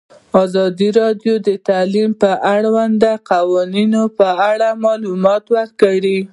ازادي 0.43 0.89
راډیو 0.99 1.33
د 1.47 1.49
تعلیم 1.67 2.09
د 2.21 2.23
اړونده 2.53 3.11
قوانینو 3.31 4.03
په 4.17 4.27
اړه 4.51 4.69
معلومات 4.85 5.43
ورکړي. 5.55 6.17